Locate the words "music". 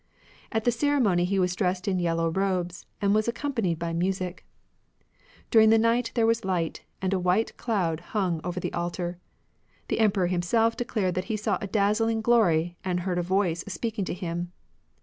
3.93-4.43